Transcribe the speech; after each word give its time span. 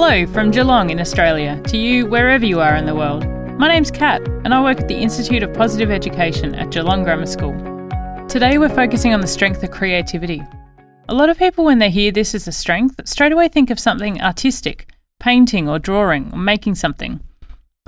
Hello 0.00 0.28
from 0.28 0.52
Geelong 0.52 0.90
in 0.90 1.00
Australia 1.00 1.60
to 1.66 1.76
you 1.76 2.06
wherever 2.06 2.46
you 2.46 2.60
are 2.60 2.76
in 2.76 2.86
the 2.86 2.94
world. 2.94 3.26
My 3.58 3.66
name's 3.66 3.90
Kat 3.90 4.22
and 4.44 4.54
I 4.54 4.62
work 4.62 4.78
at 4.78 4.86
the 4.86 4.94
Institute 4.94 5.42
of 5.42 5.52
Positive 5.52 5.90
Education 5.90 6.54
at 6.54 6.70
Geelong 6.70 7.02
Grammar 7.02 7.26
School. 7.26 7.52
Today 8.28 8.58
we're 8.58 8.68
focusing 8.68 9.12
on 9.12 9.20
the 9.20 9.26
strength 9.26 9.60
of 9.64 9.72
creativity. 9.72 10.40
A 11.08 11.14
lot 11.14 11.30
of 11.30 11.36
people, 11.36 11.64
when 11.64 11.80
they 11.80 11.90
hear 11.90 12.12
this 12.12 12.32
as 12.32 12.46
a 12.46 12.52
strength, 12.52 13.00
straight 13.08 13.32
away 13.32 13.48
think 13.48 13.70
of 13.70 13.80
something 13.80 14.22
artistic, 14.22 14.88
painting 15.18 15.68
or 15.68 15.80
drawing 15.80 16.32
or 16.32 16.38
making 16.38 16.76
something. 16.76 17.18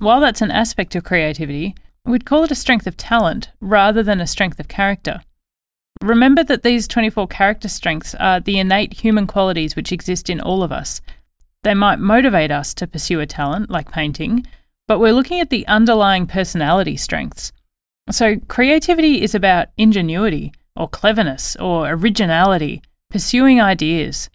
While 0.01 0.19
that's 0.19 0.43
an 0.43 0.51
aspect 0.51 0.97
of 0.97 1.05
creativity, 1.05 1.77
we'd 2.05 2.27
call 2.27 2.43
it 2.43 2.51
a 2.51 2.57
strength 2.57 2.89
of 2.89 2.97
talent 2.97 3.51
rather 3.61 4.03
than 4.03 4.21
a 4.21 4.27
strength 4.27 4.59
of 4.59 4.67
character. 4.67 5.21
Remember 6.03 6.43
that 6.43 6.65
these 6.65 6.89
24 6.89 7.29
character 7.29 7.69
strengths 7.69 8.17
are 8.17 8.41
the 8.41 8.59
innate 8.59 8.95
human 8.95 9.29
qualities 9.29 9.77
which 9.77 9.93
exist 9.93 10.29
in 10.29 10.41
all 10.41 10.65
of 10.65 10.73
us 10.73 11.00
they 11.63 11.75
might 11.75 11.99
motivate 11.99 12.50
us 12.50 12.73
to 12.75 12.87
pursue 12.87 13.21
a 13.21 13.27
talent 13.27 13.71
like 13.71 13.91
painting, 13.91 14.46
but 14.89 14.99
we're 14.99 15.13
looking 15.13 15.41
at 15.41 15.51
the 15.51 15.67
underlying 15.67 16.27
personality 16.27 16.96
strengths. 16.96 17.53
So, 18.11 18.37
creativity 18.49 19.23
is 19.23 19.35
about 19.35 19.68
ingenuity, 19.77 20.53
or 20.75 20.89
cleverness, 20.89 21.57
or 21.57 21.91
originality, 21.91 22.82
pursuing 23.11 23.61
ideas. 23.61 24.31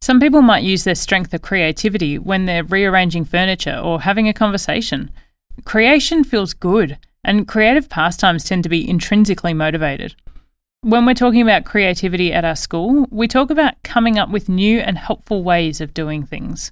Some 0.00 0.20
people 0.20 0.42
might 0.42 0.62
use 0.62 0.84
their 0.84 0.94
strength 0.94 1.34
of 1.34 1.42
creativity 1.42 2.18
when 2.18 2.46
they're 2.46 2.62
rearranging 2.62 3.24
furniture 3.24 3.76
or 3.76 4.00
having 4.00 4.28
a 4.28 4.32
conversation. 4.32 5.10
Creation 5.64 6.22
feels 6.22 6.54
good, 6.54 6.96
and 7.24 7.48
creative 7.48 7.88
pastimes 7.88 8.44
tend 8.44 8.62
to 8.62 8.68
be 8.68 8.88
intrinsically 8.88 9.52
motivated. 9.52 10.14
When 10.82 11.06
we're 11.06 11.14
talking 11.14 11.42
about 11.42 11.64
creativity 11.64 12.32
at 12.32 12.44
our 12.44 12.54
school, 12.54 13.08
we 13.10 13.26
talk 13.26 13.50
about 13.50 13.82
coming 13.82 14.16
up 14.16 14.30
with 14.30 14.48
new 14.48 14.78
and 14.78 14.96
helpful 14.96 15.42
ways 15.42 15.80
of 15.80 15.92
doing 15.92 16.24
things. 16.24 16.70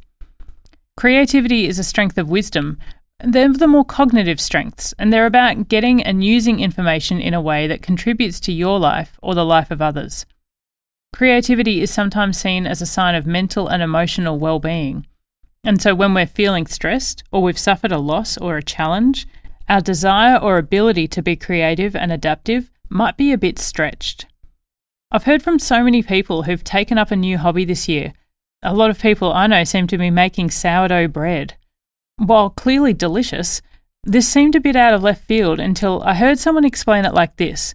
Creativity 0.96 1.66
is 1.66 1.80
a 1.80 1.84
strength 1.84 2.16
of 2.16 2.30
wisdom. 2.30 2.78
They're 3.18 3.52
the 3.52 3.66
more 3.66 3.84
cognitive 3.84 4.40
strengths, 4.40 4.94
and 4.96 5.12
they're 5.12 5.26
about 5.26 5.66
getting 5.66 6.04
and 6.04 6.22
using 6.22 6.60
information 6.60 7.20
in 7.20 7.34
a 7.34 7.40
way 7.40 7.66
that 7.66 7.82
contributes 7.82 8.38
to 8.40 8.52
your 8.52 8.78
life 8.78 9.18
or 9.22 9.34
the 9.34 9.44
life 9.44 9.72
of 9.72 9.82
others. 9.82 10.24
Creativity 11.12 11.80
is 11.80 11.90
sometimes 11.90 12.38
seen 12.38 12.64
as 12.64 12.80
a 12.80 12.86
sign 12.86 13.16
of 13.16 13.26
mental 13.26 13.66
and 13.66 13.82
emotional 13.82 14.38
well 14.38 14.60
being. 14.60 15.04
And 15.64 15.82
so, 15.82 15.96
when 15.96 16.14
we're 16.14 16.26
feeling 16.26 16.68
stressed 16.68 17.24
or 17.32 17.42
we've 17.42 17.58
suffered 17.58 17.90
a 17.90 17.98
loss 17.98 18.38
or 18.38 18.56
a 18.56 18.62
challenge, 18.62 19.26
our 19.68 19.80
desire 19.80 20.36
or 20.36 20.58
ability 20.58 21.08
to 21.08 21.22
be 21.22 21.34
creative 21.34 21.96
and 21.96 22.12
adaptive 22.12 22.70
might 22.88 23.16
be 23.16 23.32
a 23.32 23.38
bit 23.38 23.58
stretched. 23.58 24.26
I've 25.10 25.24
heard 25.24 25.42
from 25.42 25.58
so 25.58 25.82
many 25.82 26.02
people 26.02 26.42
who've 26.42 26.64
taken 26.64 26.98
up 26.98 27.10
a 27.10 27.16
new 27.16 27.38
hobby 27.38 27.64
this 27.64 27.88
year. 27.88 28.12
A 28.62 28.74
lot 28.74 28.90
of 28.90 29.00
people 29.00 29.32
I 29.32 29.46
know 29.46 29.64
seem 29.64 29.86
to 29.88 29.98
be 29.98 30.10
making 30.10 30.50
sourdough 30.50 31.08
bread. 31.08 31.56
While 32.18 32.50
clearly 32.50 32.92
delicious, 32.92 33.62
this 34.02 34.28
seemed 34.28 34.54
a 34.54 34.60
bit 34.60 34.76
out 34.76 34.94
of 34.94 35.02
left 35.02 35.24
field 35.24 35.60
until 35.60 36.02
I 36.02 36.14
heard 36.14 36.38
someone 36.38 36.64
explain 36.64 37.04
it 37.04 37.14
like 37.14 37.36
this 37.36 37.74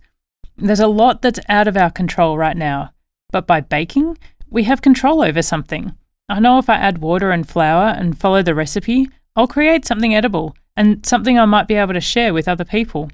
There's 0.57 0.79
a 0.79 0.87
lot 0.87 1.21
that's 1.21 1.39
out 1.49 1.67
of 1.67 1.77
our 1.77 1.91
control 1.91 2.37
right 2.37 2.57
now, 2.57 2.91
but 3.31 3.47
by 3.47 3.61
baking, 3.61 4.17
we 4.49 4.63
have 4.63 4.81
control 4.81 5.21
over 5.21 5.41
something. 5.41 5.95
I 6.29 6.39
know 6.39 6.57
if 6.57 6.69
I 6.69 6.75
add 6.75 6.99
water 6.99 7.31
and 7.31 7.47
flour 7.47 7.89
and 7.89 8.17
follow 8.17 8.41
the 8.41 8.55
recipe, 8.55 9.09
I'll 9.35 9.47
create 9.47 9.85
something 9.85 10.15
edible 10.15 10.55
and 10.75 11.05
something 11.05 11.37
I 11.37 11.45
might 11.45 11.67
be 11.67 11.75
able 11.75 11.93
to 11.93 12.01
share 12.01 12.33
with 12.33 12.47
other 12.47 12.65
people. 12.65 13.09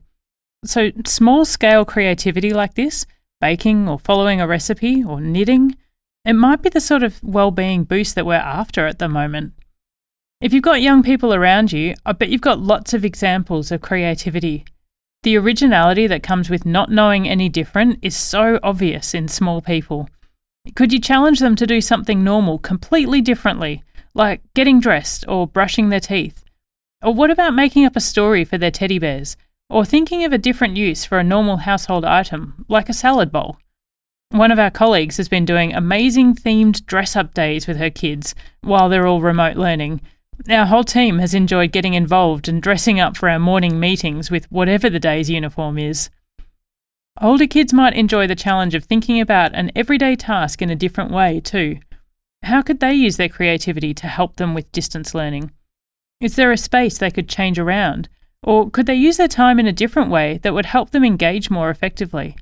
So, 0.66 0.91
small 1.05 1.45
scale 1.45 1.86
creativity 1.86 2.52
like 2.52 2.73
this, 2.73 3.05
baking 3.39 3.88
or 3.88 4.00
following 4.00 4.41
a 4.41 4.47
recipe 4.47 5.03
or 5.03 5.22
knitting, 5.22 5.75
it 6.25 6.33
might 6.33 6.61
be 6.61 6.69
the 6.69 6.81
sort 6.81 7.03
of 7.03 7.23
well-being 7.23 7.83
boost 7.83 8.16
that 8.16 8.25
we're 8.25 8.36
after 8.36 8.85
at 8.88 9.00
the 9.00 9.08
moment. 9.08 9.53
If 10.41 10.53
you've 10.53 10.63
got 10.63 10.81
young 10.81 11.03
people 11.03 11.33
around 11.33 11.72
you, 11.72 11.95
I 12.05 12.11
bet 12.11 12.30
you've 12.30 12.41
got 12.41 12.59
lots 12.59 12.94
of 12.94 13.05
examples 13.05 13.72
of 13.72 13.81
creativity. 13.81 14.66
The 15.23 15.38
originality 15.38 16.06
that 16.07 16.22
comes 16.22 16.50
with 16.50 16.66
not 16.66 16.91
knowing 16.91 17.28
any 17.28 17.50
different 17.50 18.00
is 18.01 18.16
so 18.16 18.59
obvious 18.62 19.13
in 19.13 19.28
small 19.28 19.62
people. 19.62 20.09
Could 20.75 20.91
you 20.91 21.00
challenge 21.00 21.39
them 21.39 21.56
to 21.56 21.66
do 21.66 21.81
something 21.81 22.24
normal 22.24 22.59
completely 22.59 23.22
differently, 23.22 23.84
like 24.13 24.41
getting 24.53 24.79
dressed 24.79 25.25
or 25.28 25.47
brushing 25.47 25.89
their 25.89 26.00
teeth? 26.00 26.44
Or 27.01 27.13
what 27.13 27.31
about 27.31 27.53
making 27.53 27.85
up 27.85 27.95
a 27.95 28.01
story 28.01 28.44
for 28.44 28.57
their 28.57 28.72
teddy 28.72 29.00
bears 29.00 29.38
or 29.69 29.85
thinking 29.85 30.23
of 30.23 30.33
a 30.33 30.38
different 30.38 30.78
use 30.78 31.05
for 31.05 31.19
a 31.19 31.23
normal 31.23 31.57
household 31.57 32.05
item, 32.05 32.66
like 32.67 32.89
a 32.89 32.94
salad 32.94 33.31
bowl. 33.31 33.57
One 34.29 34.51
of 34.51 34.59
our 34.59 34.72
colleagues 34.72 35.17
has 35.17 35.29
been 35.29 35.45
doing 35.45 35.73
amazing 35.73 36.35
themed 36.35 36.85
dress 36.85 37.16
up 37.16 37.33
days 37.33 37.67
with 37.67 37.77
her 37.77 37.89
kids 37.89 38.35
while 38.61 38.89
they're 38.89 39.07
all 39.07 39.22
remote 39.22 39.56
learning. 39.56 40.01
Our 40.50 40.66
whole 40.66 40.83
team 40.83 41.19
has 41.19 41.33
enjoyed 41.33 41.72
getting 41.72 41.94
involved 41.94 42.47
and 42.47 42.61
dressing 42.61 43.00
up 43.00 43.17
for 43.17 43.29
our 43.29 43.39
morning 43.39 43.79
meetings 43.79 44.29
with 44.29 44.51
whatever 44.51 44.89
the 44.89 45.00
day's 45.00 45.29
uniform 45.29 45.77
is. 45.77 46.09
Older 47.22 47.47
kids 47.47 47.73
might 47.73 47.95
enjoy 47.95 48.27
the 48.27 48.35
challenge 48.35 48.75
of 48.75 48.83
thinking 48.83 49.19
about 49.19 49.56
an 49.56 49.72
everyday 49.75 50.16
task 50.16 50.61
in 50.61 50.69
a 50.69 50.75
different 50.75 51.11
way, 51.11 51.39
too. 51.39 51.79
How 52.44 52.61
could 52.61 52.79
they 52.79 52.94
use 52.94 53.17
their 53.17 53.29
creativity 53.29 53.94
to 53.95 54.07
help 54.07 54.35
them 54.35 54.53
with 54.53 54.72
distance 54.72 55.16
learning? 55.16 55.51
Is 56.22 56.35
there 56.35 56.51
a 56.51 56.57
space 56.57 56.97
they 56.97 57.09
could 57.09 57.27
change 57.27 57.57
around? 57.57 58.09
Or 58.44 58.70
could 58.70 58.86
they 58.86 58.96
use 58.96 59.18
their 59.18 59.28
time 59.28 59.59
in 59.59 59.68
a 59.68 59.74
different 59.74 60.09
way 60.09 60.40
that 60.44 60.53
would 60.53 60.66
help 60.66 60.92
them 60.92 61.03
engage 61.03 61.50
more 61.50 61.70
effectively? 61.70 62.36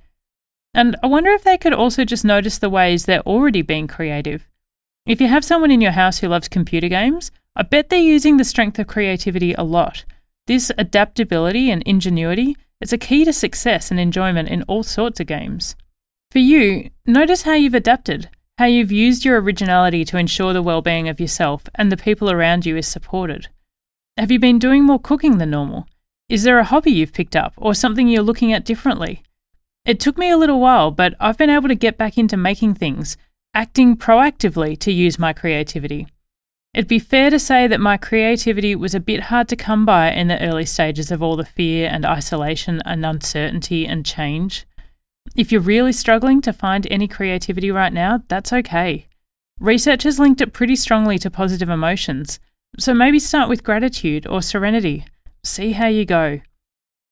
And 0.73 0.95
I 1.01 1.07
wonder 1.07 1.31
if 1.31 1.43
they 1.43 1.57
could 1.57 1.73
also 1.73 2.03
just 2.03 2.25
notice 2.25 2.57
the 2.57 2.69
ways 2.69 3.05
they're 3.05 3.21
already 3.21 3.61
being 3.61 3.87
creative. 3.87 4.47
If 5.05 5.21
you 5.21 5.27
have 5.27 5.45
someone 5.45 5.71
in 5.71 5.81
your 5.81 5.91
house 5.91 6.19
who 6.19 6.27
loves 6.27 6.47
computer 6.47 6.89
games, 6.89 7.31
I 7.55 7.63
bet 7.63 7.89
they're 7.89 7.99
using 7.99 8.37
the 8.37 8.43
strength 8.43 8.77
of 8.79 8.87
creativity 8.87 9.53
a 9.53 9.63
lot. 9.63 10.03
This 10.47 10.71
adaptability 10.77 11.71
and 11.71 11.81
ingenuity 11.83 12.57
is 12.81 12.91
a 12.91 12.97
key 12.97 13.23
to 13.23 13.31
success 13.31 13.89
and 13.89 13.99
enjoyment 13.99 14.49
in 14.49 14.63
all 14.63 14.83
sorts 14.83 15.19
of 15.19 15.27
games. 15.27 15.75
For 16.31 16.39
you, 16.39 16.89
notice 17.05 17.43
how 17.43 17.53
you've 17.53 17.73
adapted, 17.73 18.29
how 18.57 18.65
you've 18.65 18.91
used 18.91 19.23
your 19.23 19.39
originality 19.39 20.03
to 20.05 20.17
ensure 20.17 20.51
the 20.51 20.61
well-being 20.61 21.07
of 21.07 21.19
yourself 21.19 21.63
and 21.75 21.91
the 21.91 21.97
people 21.97 22.29
around 22.29 22.65
you 22.65 22.75
is 22.75 22.87
supported. 22.87 23.47
Have 24.17 24.31
you 24.31 24.39
been 24.39 24.59
doing 24.59 24.85
more 24.85 24.99
cooking 24.99 25.39
than 25.39 25.49
normal? 25.49 25.87
Is 26.29 26.43
there 26.43 26.57
a 26.57 26.63
hobby 26.63 26.91
you've 26.91 27.11
picked 27.11 27.35
up 27.35 27.53
or 27.57 27.75
something 27.75 28.07
you're 28.07 28.23
looking 28.23 28.53
at 28.53 28.63
differently? 28.63 29.23
It 29.83 29.99
took 29.99 30.17
me 30.17 30.29
a 30.29 30.37
little 30.37 30.61
while, 30.61 30.89
but 30.91 31.15
I've 31.19 31.37
been 31.37 31.49
able 31.49 31.67
to 31.67 31.75
get 31.75 31.97
back 31.97 32.17
into 32.17 32.37
making 32.37 32.75
things, 32.75 33.17
acting 33.53 33.97
proactively 33.97 34.79
to 34.79 34.93
use 34.93 35.19
my 35.19 35.33
creativity. 35.33 36.07
It'd 36.73 36.87
be 36.87 36.97
fair 36.97 37.29
to 37.29 37.37
say 37.37 37.67
that 37.67 37.81
my 37.81 37.97
creativity 37.97 38.73
was 38.73 38.95
a 38.95 39.01
bit 39.01 39.23
hard 39.23 39.49
to 39.49 39.57
come 39.57 39.85
by 39.85 40.11
in 40.11 40.29
the 40.29 40.41
early 40.41 40.65
stages 40.65 41.11
of 41.11 41.21
all 41.21 41.35
the 41.35 41.43
fear 41.43 41.89
and 41.91 42.05
isolation 42.05 42.81
and 42.85 43.05
uncertainty 43.05 43.85
and 43.85 44.05
change. 44.05 44.65
If 45.35 45.51
you're 45.51 45.59
really 45.59 45.91
struggling 45.91 46.39
to 46.43 46.53
find 46.53 46.87
any 46.89 47.09
creativity 47.09 47.69
right 47.69 47.91
now, 47.91 48.23
that's 48.29 48.53
okay. 48.53 49.07
Research 49.59 50.03
has 50.03 50.19
linked 50.19 50.39
it 50.39 50.53
pretty 50.53 50.77
strongly 50.77 51.17
to 51.19 51.29
positive 51.29 51.69
emotions, 51.69 52.39
so 52.77 52.93
maybe 52.93 53.19
start 53.19 53.49
with 53.49 53.63
gratitude 53.63 54.27
or 54.27 54.41
serenity. 54.41 55.05
See 55.43 55.73
how 55.73 55.87
you 55.87 56.05
go. 56.05 56.41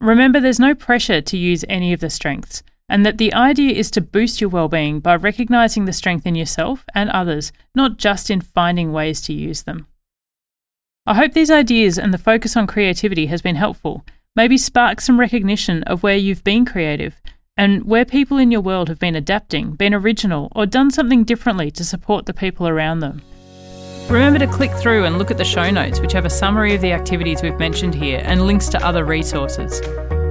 Remember, 0.02 0.40
there's 0.40 0.60
no 0.60 0.76
pressure 0.76 1.22
to 1.22 1.38
use 1.38 1.64
any 1.70 1.94
of 1.94 2.00
the 2.00 2.10
strengths, 2.10 2.64
and 2.90 3.06
that 3.06 3.18
the 3.18 3.34
idea 3.34 3.74
is 3.74 3.90
to 3.92 4.02
boost 4.02 4.42
your 4.42 4.50
well-being 4.50 5.00
by 5.00 5.16
recognizing 5.16 5.86
the 5.86 5.94
strength 5.94 6.26
in 6.26 6.36
yourself 6.36 6.84
and 6.94 7.10
others, 7.10 7.52
not 7.74 7.98
just 7.98 8.30
in 8.30 8.42
finding 8.42 8.92
ways 8.92 9.22
to 9.22 9.34
use 9.34 9.64
them. 9.64 9.88
I 11.06 11.16
hope 11.16 11.34
these 11.34 11.52
ideas 11.52 11.98
and 11.98 12.14
the 12.14 12.18
focus 12.18 12.56
on 12.56 12.68
creativity 12.68 13.26
has 13.28 13.42
been 13.42 13.56
helpful. 13.56 14.06
Maybe 14.36 14.58
spark 14.58 15.00
some 15.00 15.20
recognition 15.20 15.84
of 15.84 16.02
where 16.02 16.18
you've 16.18 16.44
been 16.44 16.66
creative 16.66 17.22
and 17.56 17.84
where 17.84 18.06
people 18.06 18.38
in 18.38 18.52
your 18.52 18.62
world 18.62 18.90
have 18.90 19.00
been 19.00 19.16
adapting, 19.16 19.74
been 19.74 19.94
original, 19.94 20.52
or 20.56 20.66
done 20.66 20.90
something 20.92 21.24
differently 21.24 21.70
to 21.72 21.84
support 21.84 22.26
the 22.26 22.34
people 22.34 22.68
around 22.68 23.00
them. 23.00 23.22
Remember 24.10 24.38
to 24.38 24.48
click 24.48 24.72
through 24.74 25.06
and 25.06 25.18
look 25.18 25.32
at 25.32 25.38
the 25.38 25.46
show 25.46 25.70
notes, 25.72 26.00
which 26.00 26.12
have 26.14 26.26
a 26.26 26.30
summary 26.30 26.76
of 26.76 26.82
the 26.82 26.92
activities 26.92 27.42
we've 27.42 27.58
mentioned 27.58 27.96
here 27.96 28.22
and 28.24 28.46
links 28.46 28.70
to 28.70 28.86
other 28.86 29.06
resources. 29.06 29.82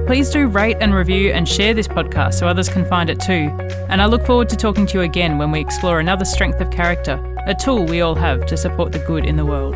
Please 0.05 0.29
do 0.29 0.47
rate 0.47 0.77
and 0.79 0.93
review 0.93 1.31
and 1.31 1.47
share 1.47 1.73
this 1.73 1.87
podcast 1.87 2.35
so 2.35 2.47
others 2.47 2.69
can 2.69 2.85
find 2.85 3.09
it 3.09 3.19
too. 3.19 3.49
And 3.89 4.01
I 4.01 4.05
look 4.05 4.25
forward 4.25 4.49
to 4.49 4.55
talking 4.55 4.85
to 4.87 4.99
you 4.99 5.01
again 5.01 5.37
when 5.37 5.51
we 5.51 5.59
explore 5.59 5.99
another 5.99 6.25
strength 6.25 6.61
of 6.61 6.71
character, 6.71 7.21
a 7.47 7.55
tool 7.55 7.85
we 7.85 8.01
all 8.01 8.15
have 8.15 8.45
to 8.45 8.57
support 8.57 8.91
the 8.91 8.99
good 8.99 9.25
in 9.25 9.37
the 9.37 9.45
world. 9.45 9.75